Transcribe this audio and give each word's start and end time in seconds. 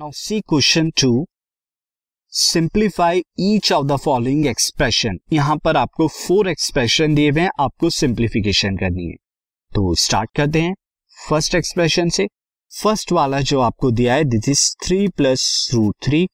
Now 0.00 0.10
see 0.14 0.38
question 0.40 0.90
two 1.00 1.08
simplify 2.32 3.22
each 3.40 3.70
of 3.72 3.86
the 3.86 3.96
following 3.96 4.46
expression 4.46 5.18
यहाँ 5.32 5.56
पर 5.64 5.76
आपको 5.76 6.06
four 6.08 6.48
expression 6.48 7.14
दिए 7.14 7.30
हुए 7.30 7.40
हैं, 7.40 7.50
आपको 7.60 7.90
सिंप्लीफिकेशन 7.90 8.76
करनी 8.76 9.06
है। 9.06 9.14
तो 9.72 9.94
स्टार्ट 9.94 10.30
करते 10.36 10.60
हैं 10.60 10.74
फ़र्स्ट 11.16 11.54
एक्सप्रेशन 11.54 12.08
से। 12.08 12.28
फ़र्स्ट 12.72 13.12
वाला 13.12 13.40
जो 13.42 13.60
आपको 13.60 13.90
दिया 13.90 14.14
है 14.14 14.24
this 14.26 14.48
is 14.48 14.66
three 14.84 15.08
plus 15.08 15.70
root 15.74 15.94
three 16.04 16.26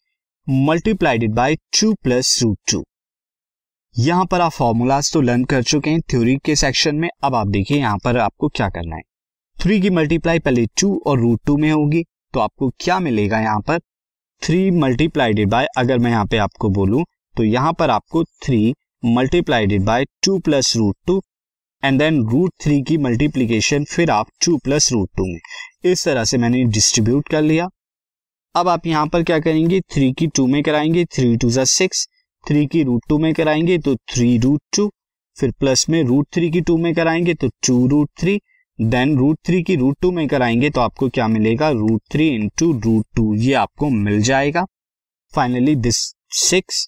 multiplied 0.47 1.35
by 1.35 1.57
two 1.81 1.95
plus 2.03 2.39
root 2.43 2.59
two 2.71 2.85
यहाँ 3.95 4.27
पर 4.27 4.41
आप 4.41 4.53
फॉर्मूलाज 4.53 5.13
तो 5.13 5.21
लर्न 5.21 5.45
कर 5.45 5.63
चुके 5.65 5.91
हैं 5.91 6.01
थ्योरी 6.11 6.37
के 6.37 6.57
सेक्शन 6.59 6.97
में। 6.97 7.09
अब 7.25 7.35
आप 7.35 7.47
देखिए 7.49 7.79
यहाँ 7.79 7.99
पर 8.05 8.19
आपको 8.21 8.49
क्या 8.49 8.69
करना 8.71 8.97
है। 8.97 9.03
थ्री 9.57 9.81
की 9.81 9.91
मल्टीप्लाई 9.93 10.39
पहले 10.41 10.67
टू 10.81 10.99
और 11.07 11.21
रूट 11.21 11.41
टू 11.47 11.57
में 11.57 11.71
होगी। 11.71 12.05
तो 12.35 12.41
आपको 12.41 12.71
क्या 12.81 12.99
मिलेगा 13.01 13.41
यहाँ 13.41 13.61
पर? 13.61 13.79
थ्री 14.43 14.71
मल्टीप्लाइडेड 14.71 15.49
बाय 15.51 15.67
अगर 15.79 15.99
मैं 15.99 16.11
यहाँ 16.11 16.27
पे 16.27 16.37
आपको 16.39 16.69
बोलूँ 16.71 17.05
तो 17.35 17.45
यहाँ 17.45 17.73
पर 17.73 17.91
आपको 17.91 18.25
three 18.45 18.75
multiplied 19.05 19.85
by 19.85 20.05
two 20.25 20.39
plus 20.39 20.77
root 20.77 20.97
two 21.07 21.21
and 21.83 21.99
then 21.99 22.23
root 22.29 22.53
three 22.63 22.81
की 22.83 22.97
मल्टीप्लीकेशन 22.99 23.85
फिर 23.85 24.11
आप 24.11 24.27
टू 24.47 24.57
प्लस 24.65 24.91
रूट 24.93 25.09
टू 25.17 25.25
में। 25.27 25.39
इस 25.85 26.05
तरह 26.05 26.25
से 26.25 26.39
मैंने 26.39 26.65
डिस्ट्रीब्यूट 26.65 27.29
कर 27.29 27.43
लिया। 27.43 27.69
अब 28.55 28.69
आप 28.69 28.87
यहाँ 28.87 29.07
पर 29.07 29.23
क्या 29.23 29.39
करेंगे? 29.39 29.81
थ्री 29.81 30.13
की 30.13 30.27
टू 30.27 30.47
में 30.47 30.63
कराएँगे 30.63 31.05
थ्री 31.05 31.37
टू 31.37 31.51
ज़ा 31.51 31.65
सिक्स 31.65 32.07
थ्री 32.45 32.67
की 32.67 32.83
रूट 32.83 33.03
टू 33.09 33.19
में 33.19 33.33
कराएँगे 33.35 33.79
तो 33.79 33.95
थ्री 34.13 34.37
रूट 34.39 34.61
टू 34.77 34.91
फिर 35.37 35.53
प्लस 35.61 35.89
में 35.89 36.03
रूट 36.05 36.27
थ्री 36.35 36.51
की 36.51 36.61
टू 36.61 36.77
में 36.79 36.95
कराएँगे 36.95 37.35
तो 37.35 37.49
two 37.67 37.87
root 37.89 38.11
three 38.21 38.41
then 38.79 39.17
root 39.19 39.39
three 39.47 39.63
की 39.63 39.75
रूट 39.77 39.97
टू 40.03 40.11
में 40.13 40.27
कराएँगे 40.29 40.69
तो 40.71 40.81
आपको 40.81 41.09
क्या 41.09 41.27
मिलेगा? 41.29 41.69
Root 41.71 42.01
three 42.13 42.27
into 42.29 42.73
root 42.75 43.05
two 43.17 43.35
ये 43.35 43.53
आपको 43.55 43.91
मिल 43.91 44.21
जाएगा। 44.23 44.65
Finally 45.33 45.75
this 45.77 45.97
six 46.39 46.87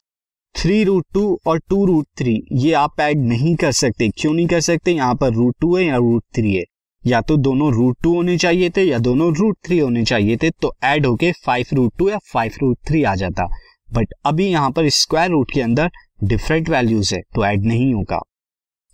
three 0.54 0.82
root 0.84 1.04
two 1.14 1.38
और 1.46 1.58
टू 1.70 1.84
रूट 1.86 2.06
थ्री 2.18 2.34
ये 2.54 2.72
आप 2.72 3.00
ऐड 3.00 3.18
नहीं 3.18 3.54
कर 3.56 3.72
सकते। 3.72 4.08
क्यों 4.10 4.32
नहीं 4.34 4.46
कर 4.46 4.60
सकते? 4.60 4.92
यहाँ 4.92 5.14
पर 5.14 5.32
रूट 5.32 5.56
टू 5.60 5.74
है 5.76 5.84
या 5.84 5.96
रूट 5.96 6.24
थ्री 6.36 6.54
है। 6.54 6.64
या 7.04 7.20
तो 7.20 7.36
दोनों 7.36 7.72
रूट 7.72 7.96
टू 8.02 8.14
होने 8.14 8.36
चाहिए 8.38 8.70
थे 8.76 8.82
या 8.82 8.98
दोनों 8.98 9.32
रूट 9.34 9.56
थ्री 9.66 9.78
होने 9.78 10.04
चाहिए 10.04 10.36
थे 10.36 10.50
तो 10.52 10.74
ऐड 10.84 11.06
होके 11.06 11.32
फाइव 11.44 11.74
रूट 11.74 11.92
टू 11.98 12.08
या 12.08 12.18
फाइव 12.32 12.52
रूट 12.62 12.78
थ्री 12.88 13.02
आ 13.02 13.14
जाता। 13.14 13.48
बट 13.92 14.14
अभी 14.26 14.46
यहाँ 14.46 14.70
पर 14.70 14.88
स्क्वायर 14.92 15.30
रूट 15.30 15.52
के 15.52 15.60
अंदर 15.60 15.90
डिफरेंट 16.24 16.68
वैल्यूज़ 16.68 17.14
है 17.14 17.20
तो 17.34 17.44
ऐड 17.46 17.64
नहीं 17.64 17.92
होगा। 17.94 18.20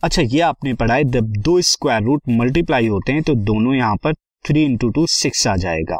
अच्छा 0.03 0.23
ये 0.23 0.41
आपने 0.41 0.73
पढ़ा 0.75 0.95
है, 0.95 1.05
जब 1.05 1.27
दो 1.39 1.61
स्क्वायर 1.63 2.03
रूट 2.03 2.23
मल्टीप्लाई 2.29 2.87
होते 2.87 3.13
हैं 3.13 3.23
तो 3.23 3.35
दोनों 3.35 3.75
यहाँ 3.75 3.97
पर 3.97 4.15
थ्री 4.45 4.63
इंटू 4.65 4.89
टू 4.91 5.07
सिक्स 5.09 5.47
आ 5.47 5.55
जाएगा। 5.57 5.99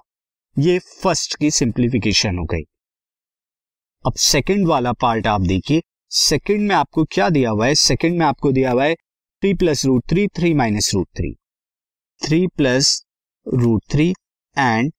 ये 0.57 0.79
फ़र्स्ट 1.03 1.37
की 1.37 1.51
सिंप्लीफिकेशन 1.51 2.39
हो 2.39 2.45
गई। 2.45 2.63
अब 4.05 4.15
सेकंड 4.21 4.67
वाला 4.69 4.93
पार्ट 4.93 5.27
आप 5.27 5.41
देखिए। 5.43 5.83
सेकंड 6.13 6.69
में 6.69 6.75
आपको 6.75 7.05
क्या 7.05 7.29
दिया 7.29 7.51
हुआ 7.51 7.67
है? 7.67 7.75
सेकंड 7.75 8.19
में 8.19 8.27
आपको 8.27 8.53
दिया 8.53 8.71
हुआ 8.71 8.85
है 8.85 8.95
three 8.95 9.53
plus 9.55 9.85
root 9.87 10.05
three 10.11 10.27
three 10.29 10.53
minus 10.55 10.91
root 10.95 11.09
three 11.17 11.33
three 12.23 12.47
plus 12.57 13.03
root 13.47 13.83
three 13.93 14.09
and 14.57 14.93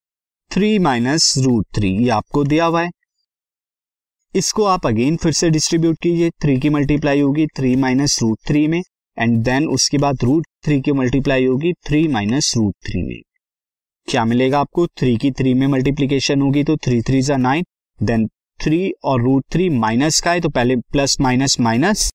three 0.51 0.77
minus 0.79 1.33
root 1.37 1.65
three 1.75 1.89
ये 1.97 2.09
आपको 2.11 2.43
दिया 2.43 2.65
हुआ 2.65 2.83
है। 2.83 2.89
इसको 4.35 4.63
आप 4.65 4.87
अगेन 4.87 5.17
फिर 5.17 5.31
से 5.33 5.49
डिस्ट्रीब्यूट 5.49 5.97
कीजिए। 6.03 6.29
थ्री 6.41 6.59
की 6.59 6.69
मल्टीप्लाई 6.69 7.19
होगी 7.21 7.47
थ्री 7.47 7.75
माइनस 7.75 8.19
रूट 8.21 8.39
थ्री 8.47 8.67
में। 8.67 8.81
एंड 9.17 9.37
देन 9.43 9.67
उसके 9.67 9.97
बाद 9.97 10.23
रूट 10.23 10.45
थ्री 10.65 10.79
की 10.81 10.91
मल्टीप्लाई 10.91 11.45
होगी? 11.45 11.73
थ्री 11.87 12.07
माइनस 12.07 12.53
रूट 12.57 12.73
थ्री 12.85 13.01
में। 13.01 13.21
क्या 14.07 14.23
मिलेगा 14.25 14.59
आपको? 14.59 14.85
थ्री 14.87 15.15
की 15.17 15.31
थ्री 15.31 15.53
में 15.53 15.67
मल्टीप्लीकेशन 15.67 16.41
होगी 16.41 16.63
तो 16.63 16.77
थ्री 16.77 17.01
थ्री 17.01 17.21
जा 17.21 17.37
नाइन 17.37 17.65
देन 17.99 18.27
थ्री 18.59 18.91
और 19.03 19.21
रूट 19.21 19.43
थ्री 19.51 19.69
माइनस 19.69 20.19
का 20.21 20.31
है 20.31 20.41
तो 20.41 20.49
पहले 20.49 20.75
प्लस 20.91 21.19
माइनस 21.21 21.59
माइनस 21.59 22.11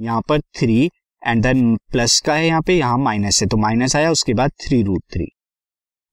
यहाँ 0.00 0.22
पर 0.28 0.40
थ्री 0.40 0.90
एंड 1.22 1.42
देन 1.42 1.76
प्लस 1.92 2.20
का 2.20 2.34
है 2.34 2.46
यहाँ 2.46 2.62
पे, 2.62 2.74
यहाँ 2.74 2.98
माइनस 2.98 3.40
है 3.42 3.48
तो 3.48 3.56
माइनस 3.56 3.96
आया, 3.96 4.10
उसके 4.10 4.34
बाद 4.34 4.50
थ्री 4.60 4.82
रूट 4.82 5.02
थ्री 5.12 5.26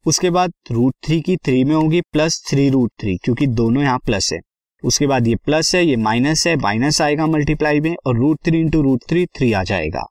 उसके 0.06 0.30
बाद 0.30 0.52
रूट 0.72 0.94
थ्री 1.06 1.20
की 1.22 1.36
थ्री 1.38 1.64
में 1.64 1.74
होगी 1.76 2.02
प्लस 2.04 2.42
थ्री 2.50 2.70
रूट 2.70 2.92
थ्री 3.00 3.16
क्योंकि 3.18 3.48
दोनों 3.48 3.84
यहाँ 3.84 3.98
प्लस 4.00 4.32
है। 4.34 4.40
उसके 4.84 5.08
बाद 5.08 5.28
ये 5.28 5.36
प्लस 5.36 5.74
है, 5.76 5.84
ये 5.86 5.96
माइनस 5.98 6.46
है 6.48 6.56
माइनस 6.58 7.02
आएगा 7.02 7.26
मल्टीप्लाई 7.28 7.80
में 7.80 7.96
और 8.06 8.18
root 8.18 8.40
three 8.46 8.60
into 8.60 8.82
root 8.82 9.04
three 9.10 9.26
three 9.28 9.52
आ 9.54 9.64
जाएगा। 9.64 10.06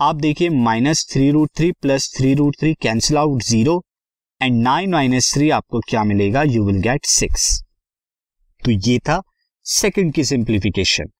आप 0.00 0.16
देखिए 0.16 0.48
minus 0.50 1.04
three 1.12 1.30
root 1.30 1.50
three 1.56 1.70
plus 1.72 2.08
three 2.16 2.32
root 2.34 2.56
three 2.60 2.72
cancel 2.74 3.16
out 3.18 3.42
zero 3.42 3.84
and 4.40 4.62
nine 4.62 4.90
minus 4.90 5.32
three 5.34 5.48
आपको 5.50 5.80
क्या 5.88 6.02
मिलेगा? 6.04 6.42
यू 6.42 6.64
विल 6.64 6.80
गेट 6.82 7.06
सिक्स 7.06 7.48
तो 8.62 8.70
ये 8.70 8.98
था 8.98 9.20
सेकंड 9.66 10.12
की 10.14 10.24
सिंप्लीफिकेशन 10.24 11.10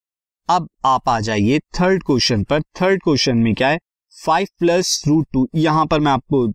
अब 0.49 0.69
आप 0.85 1.09
आ 1.09 1.19
जाइए 1.21 1.59
थर्ड 1.81 2.03
क्वेश्चन 2.03 2.45
पर. 2.45 2.63
थर्ड 2.81 3.03
क्वेश्चन 3.05 3.37
में 3.37 3.55
क्या 3.55 3.69
है? 3.69 3.79
फाइव 4.15 4.47
प्लस 4.59 5.03
रूट 5.09 5.27
टू 5.33 5.49
यहाँ 5.55 5.87
पर 5.87 6.01
मैं 6.01 6.13
आपको 6.13 6.47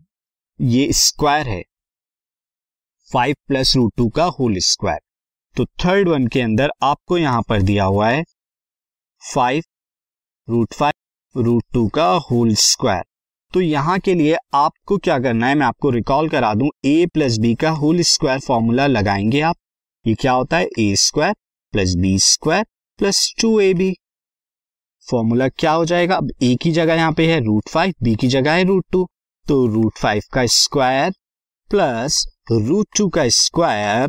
ये 0.59 0.91
स्क्वायर 0.93 1.47
है. 1.47 1.61
फाइव 3.11 3.35
प्लस 3.47 3.75
रूट 3.75 3.93
टू 3.97 4.09
का 4.09 4.25
होल 4.39 4.57
स्क्वायर 4.61 4.99
तो 5.55 5.65
थर्ड 5.85 6.09
वन 6.09 6.27
के 6.27 6.41
अंदर 6.41 6.71
आपको 6.83 7.17
यहाँ 7.17 7.41
पर 7.49 7.61
दिया 7.61 7.83
हुआ 7.85 8.09
है 8.09 8.23
five 9.21 9.63
root 10.47 10.73
five 10.73 10.93
root 11.35 11.63
two 11.73 11.87
का 11.87 12.05
होल 12.31 12.53
स्क्वायर। 12.55 13.03
तो 13.53 13.61
यहाँ 13.61 13.97
के 13.99 14.13
लिए 14.13 14.37
आपको 14.53 14.97
क्या 14.97 15.17
करना 15.19 15.47
है, 15.47 15.55
मैं 15.55 15.65
आपको 15.65 15.89
रिकॉल 15.89 16.27
करा 16.29 16.53
दूँ 16.53 16.69
ए 16.85 17.05
प्लस 17.13 17.37
बी 17.39 17.53
का 17.55 17.69
होल 17.71 18.01
स्क्वायर 18.03 18.39
फॉर्मूला 18.39 18.87
लगाएँगे 18.87 19.41
आप। 19.41 19.55
ये 20.05 20.13
क्या 20.13 20.31
होता 20.31 20.57
है? 20.57 20.67
A 20.79 20.95
square 20.95 21.33
plus 21.73 21.95
B 21.97 22.17
square 22.19 22.65
plus 22.99 23.33
two 23.41 23.59
A 23.59 23.73
B 23.73 23.91
formula 25.07 25.47
क्या 25.49 25.71
हो 25.71 25.85
जाएगा? 25.85 26.15
अब 26.15 26.31
ए 26.43 26.55
की 26.61 26.71
जगह 26.71 26.95
यहाँ 26.95 27.11
पे 27.13 27.31
है 27.31 27.39
रूट 27.39 27.69
फाइव 27.69 27.93
बी 28.03 28.15
की 28.15 28.27
जगह 28.27 28.53
है 28.53 28.63
रूट 28.63 28.85
टू 28.91 29.07
तो 29.45 29.65
रूट 29.73 29.97
फाइव 29.97 30.21
का 30.33 30.45
स्क्वायर 30.51 31.11
प्लस 31.69 32.25
रूट 32.51 32.87
टू 32.97 33.09
का 33.09 33.27
square 33.31 34.07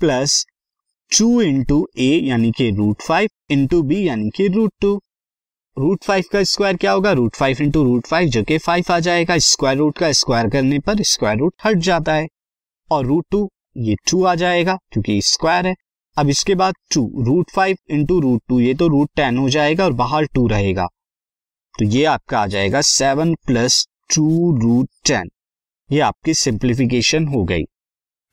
plus 0.00 0.44
two 1.12 1.40
into 1.42 1.86
A 1.98 2.10
यानी 2.24 2.50
कि 2.50 2.70
रूट 2.76 3.02
फाइव 3.02 3.28
इंटू 3.50 3.82
बी 3.82 4.06
यानी 4.08 4.30
कि 4.36 4.48
रूट 4.48 4.72
टू 4.80 5.00
रूट 5.78 6.04
फाइव 6.04 6.24
का 6.32 6.42
स्क्वायर 6.42 6.76
क्या 6.76 6.92
होगा? 6.92 7.10
Root 7.12 7.36
five 7.36 7.56
into 7.62 7.82
root 7.84 8.06
five 8.06 8.28
जो 8.28 8.42
कि 8.44 8.56
फाइव 8.58 8.92
आ 8.92 8.98
जाएगा। 9.00 9.36
स्क्वायर 9.38 9.76
रूट 9.78 9.98
का 9.98 10.10
स्क्वायर 10.12 10.48
करने 10.50 10.78
पर 10.78 11.02
स्क्वायर 11.02 11.38
रूट 11.38 11.54
हट 11.64 11.78
जाता 11.78 12.14
है। 12.14 12.26
और 12.90 13.04
रूट 13.06 13.24
टू 13.30 13.48
ये 13.78 13.94
टू 14.10 14.22
आ 14.24 14.34
जाएगा 14.34 14.74
क्योंकि 14.92 15.20
स्क्वायर 15.22 15.66
है। 15.66 15.74
अब 16.16 16.28
इसके 16.28 16.54
बाद 16.54 16.74
two 16.94 17.02
root 17.26 17.50
five 17.50 17.76
into 17.90 18.18
root 18.20 18.42
two 18.48 18.58
ये 18.60 18.72
तो 18.74 18.88
रूट 18.88 19.10
टेन 19.16 19.38
हो 19.38 19.48
जाएगा 19.48 19.84
और 19.84 19.92
बाहर 19.92 20.26
टू 20.26 20.46
रहेगा। 20.46 20.86
तो 21.74 21.84
ये 21.84 22.04
आपका 22.06 22.40
आ 22.40 22.46
जाएगा 22.46 22.80
seven 22.82 23.34
plus 23.46 23.86
two 24.14 24.26
root 24.58 24.88
ten 25.06 25.30
ये 25.90 26.00
आपकी 26.00 26.34
सिंप्लीफिकेशन 26.34 27.28
हो 27.28 27.44
गई। 27.44 27.64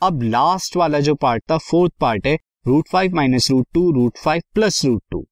अब 0.02 0.24
लास्ट 0.24 0.78
वाला 0.78 1.00
जो 1.00 1.16
पार्ट 1.18 1.44
था 1.52 1.58
फोर्थ 1.60 1.94
पार्ट 2.02 2.28
है 2.28 2.38
root 2.68 2.90
five 2.90 3.16
minus 3.16 3.52
root 3.52 3.68
two 3.74 3.90
root 3.92 4.18
five 4.18 4.42
plus 4.54 4.84
root 4.86 5.04
two 5.12 5.26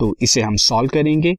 तो 0.00 0.14
इसे 0.22 0.40
हम 0.40 0.56
सॉल्व 0.58 0.90
करेंगे। 0.90 1.34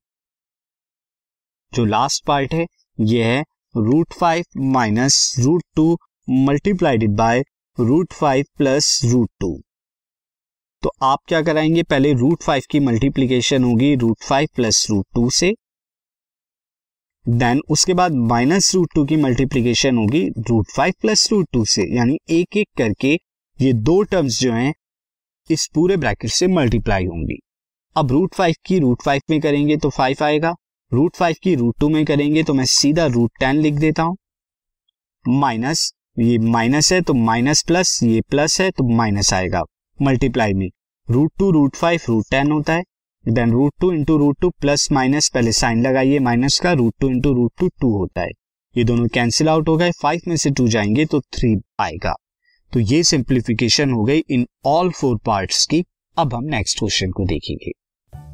जो 1.74 1.86
लास्ट 1.86 2.26
पार्ट 2.26 2.54
है, 2.54 2.66
ये 3.00 3.24
है 3.24 3.44
root 3.76 4.14
five 4.14 4.46
minus 4.72 5.36
root 5.40 5.64
two 5.76 5.98
multiplied 6.30 7.10
by 7.16 7.44
root 7.78 8.14
five 8.14 8.46
plus 8.58 9.02
root 9.06 9.30
two 9.40 9.60
तो 10.84 10.92
आप 11.02 11.20
क्या 11.28 11.42
कराएँगे? 11.42 11.84
पहले 11.84 12.14
रूट 12.14 12.44
फाइव 12.44 12.64
की 12.72 12.80
मल्टीप्लीकेशन 12.80 13.64
होगी 13.64 13.96
root 13.96 14.24
five 14.24 14.48
plus 14.56 14.86
root 14.90 15.06
two 15.16 15.30
से। 15.30 15.52
देन 17.26 17.62
उसके 17.70 17.94
बाद 17.94 18.12
माइनस 18.28 18.74
रूट 18.76 18.94
टू 18.96 19.06
की 19.06 19.16
मल्टीप्लीकेशन 19.16 19.98
होगी 19.98 20.26
root 20.40 20.72
five 20.76 20.94
plus 21.02 21.32
root 21.32 21.48
two 21.54 21.66
से। 21.66 21.84
यानी 21.96 22.18
एक 22.30 22.58
एक 22.58 22.68
करके 22.78 23.14
ये 23.60 23.74
दो 23.74 24.02
टर्म्स 24.04 24.40
जो 24.40 24.54
हैं, 24.54 24.74
इस 25.50 25.68
पूरे 25.76 25.98
ब्रैकेट 25.98 26.32
से 26.32 26.48
मल्टीप्लाई 26.48 27.06
होंगी। 27.06 27.40
अब 28.00 28.12
रूट 28.12 28.34
फाइव 28.34 28.56
की 28.66 28.78
रूट 28.80 29.02
फाइव 29.02 29.22
में 29.30 29.40
करेंगे 29.42 29.76
तो 29.78 29.90
फाइव 29.90 30.24
आएगा। 30.24 30.54
रूट 30.92 31.16
फाइव 31.16 31.36
की 31.44 31.56
रूट 31.56 31.76
टू 31.80 31.88
में 31.90 32.06
करेंगे 32.06 32.44
तो 32.44 32.54
मैं 32.54 32.66
सीधा 32.66 33.06
रूट 33.06 33.32
टेन 33.40 33.56
लिख 33.56 33.74
देता 33.76 34.04
हूँ। 34.04 34.16
माइनस 35.26 35.92
ये 36.20 36.38
माइनस 36.38 36.92
है 36.94 37.02
तो 37.02 37.14
माइनस 37.14 37.64
प्लस 37.64 38.00
ये 38.04 38.22
प्लस 38.22 38.60
है 38.62 38.70
तो 38.72 38.84
माइनस 38.96 39.34
आएगा। 39.34 39.64
मल्टीप्लाई 40.00 40.54
में। 40.54 40.70
Root 41.08 41.32
two 41.40 41.50
root 41.52 41.76
five 41.76 42.00
root 42.10 42.26
ten 42.32 42.52
होता 42.52 42.74
है। 42.74 42.84
Then 43.26 43.52
root 43.52 43.74
two 43.82 43.92
into 43.92 44.18
root 44.18 44.40
two 44.42 44.50
plus 44.62 44.92
minus 44.92 45.30
पहले 45.30 45.52
साइन 45.52 45.82
लगाइए 45.82 46.20
माइनस 46.20 46.60
का 46.60 46.72
root 46.74 46.94
two 47.02 47.10
into 47.10 47.34
root 47.34 47.52
two 47.60 47.70
two 47.82 47.92
होता 47.98 48.22
है। 48.22 48.30
ये 48.76 48.84
दोनों 48.84 49.08
कैंसिल 49.08 49.50
आउट 49.50 49.70
हो 49.70 49.76
गए 49.78 49.92
फाइव 49.92 50.22
में 50.28 50.36
से 50.36 50.52
टू 50.52 50.68
जाएँगे 50.68 51.06
तो 51.06 51.20
थ्री 51.20 51.56
आएगा। 51.80 52.16
तो 52.74 52.80
ये 52.80 53.04
सिंप्लीफिकेशन 53.04 53.92
हो 53.92 54.04
गई 54.04 54.24
इन 54.30 54.48
ऑल 54.68 54.92
फोर 54.92 55.18
पार्ट्स 55.26 55.66
की। 55.66 55.84
अब 56.18 56.34
हम 56.34 56.46
नेक्स्ट 56.46 56.80
क्वेश्चन 56.80 57.12
को 57.12 57.26
देखेंगे। 57.26 57.72